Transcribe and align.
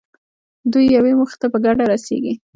دوی 0.71 0.85
یوې 0.97 1.11
موخې 1.19 1.37
ته 1.41 1.47
په 1.53 1.57
ګډه 1.65 1.83
رسېږي. 1.91 2.33